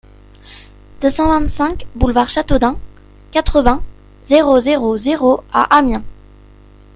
[0.99, 2.75] deux cent vingt-cinq boulevard Chateaudun,
[3.29, 3.83] quatre-vingts,
[4.23, 6.01] zéro zéro zéro à Amiens